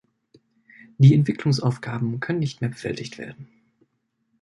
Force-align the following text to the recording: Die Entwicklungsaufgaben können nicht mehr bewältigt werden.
Die 0.97 1.13
Entwicklungsaufgaben 1.13 2.19
können 2.21 2.39
nicht 2.39 2.59
mehr 2.59 2.71
bewältigt 2.71 3.19
werden. 3.19 3.47